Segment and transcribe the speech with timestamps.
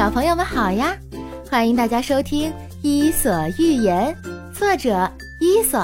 [0.00, 0.98] 小朋友们好呀！
[1.50, 4.16] 欢迎大家收听《伊索寓言》，
[4.58, 5.06] 作者
[5.42, 5.78] 伊索。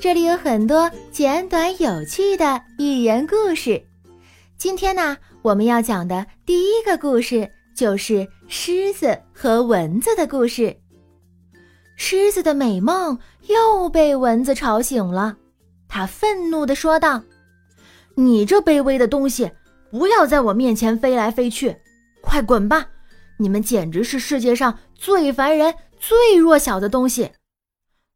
[0.00, 3.84] 这里有很多简短有趣的寓言故事。
[4.56, 7.46] 今天呢，我们要讲的第一个故事
[7.76, 10.74] 就是狮子和蚊子的故事。
[11.94, 15.36] 狮子的美梦又被蚊子吵醒了，
[15.88, 17.22] 它愤怒地说道
[18.16, 19.50] ：“你这卑微的东西，
[19.90, 21.76] 不要在我面前飞来飞去，
[22.22, 22.86] 快滚吧！”
[23.42, 27.32] 你们简直是世界上最烦人、最弱小的东西，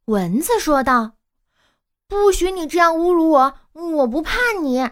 [0.04, 1.14] 蚊子说道。
[2.06, 4.88] “不许你这样侮辱我，我不怕你。”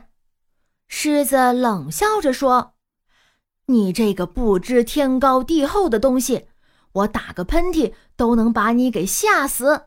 [0.89, 2.75] 狮子冷笑着说。
[3.67, 6.49] “你这个不知天高地厚的东西，
[6.93, 9.87] 我打个喷嚏都能把你给吓死。”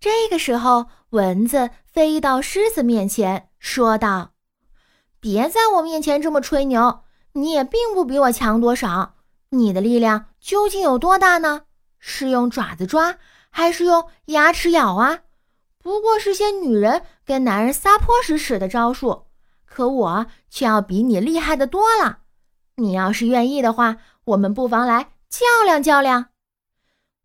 [0.00, 4.32] 这个时候，蚊子飞到狮子面前，说道
[5.20, 9.14] ：“别在我面前这么吹牛，你也并不比我强多少。”
[9.58, 11.62] 你的力量究竟有多大呢？
[11.98, 13.16] 是用爪子抓，
[13.50, 15.20] 还是用牙齿咬啊？
[15.78, 19.26] 不过是些女人跟男人撒泼时使的招数，
[19.64, 22.20] 可我却要比你厉害的多了。
[22.76, 26.26] 你要是愿意的话，我们不妨来较量较量。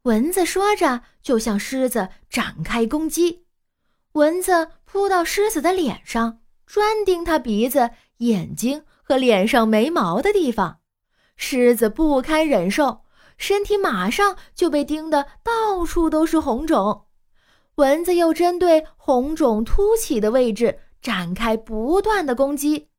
[0.03, 3.45] 蚊子说着，就向狮子展开攻击。
[4.13, 10.80] 蚊子扑到狮子的脸上，专盯它鼻子、眼睛和脸上没毛的地方。
[11.43, 13.01] 狮子不堪忍受，
[13.35, 17.07] 身体马上就被叮得到处都是红肿。
[17.75, 22.89] 蚊子又针对红肿凸起的位置展开不断的攻击。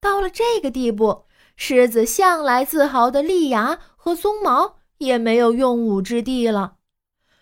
[0.00, 1.24] 到了这个地步，
[1.56, 6.76] 狮子向来自豪的利牙和鬃毛也没有用武之地了。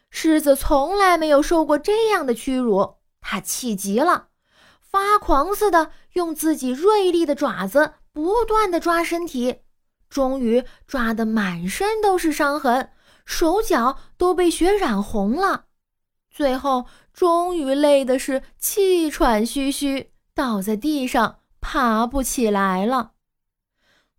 [0.08, 4.28] 狮子从来没有受过这样的屈辱，它气极了，
[4.80, 9.56] 发狂似的用自己锐利的爪子不断的抓身体。
[10.14, 12.92] 终于抓得满身都是伤痕，
[13.24, 15.64] 手脚都被血染红了。
[16.30, 23.14] 最后，终于累的是气喘吁吁，倒在地上，爬不起来了。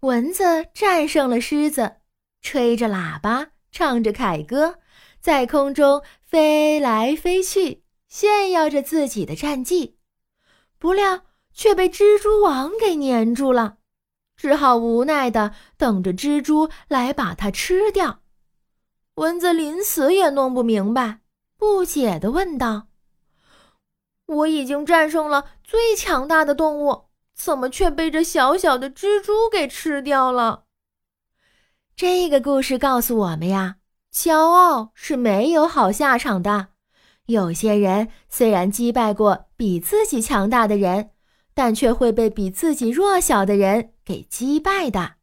[0.02, 1.96] 蚊子战胜了狮子，
[2.42, 4.80] 吹着喇叭，唱着凯歌，
[5.22, 9.98] 在空中飞来飞去，炫耀着自己的战绩。
[10.78, 11.22] 不料，
[11.54, 13.78] 却被蜘蛛网给粘住了。
[14.38, 18.20] 只好无奈的等着蜘蛛来把它吃掉。
[19.16, 21.22] 蚊子临死也弄不明白，
[21.58, 22.88] 不解的问道
[24.28, 30.66] ：“我已经战胜了最强大的动物，怎么却被这小小的蜘蛛给吃掉了？”
[31.96, 33.78] 这个故事告诉我们呀，
[34.14, 36.68] 骄傲是没有好下场的。
[37.28, 41.15] 有些人虽然击败过比自己强大的人。
[41.56, 45.14] 但却会被比自己弱小的人给击败的。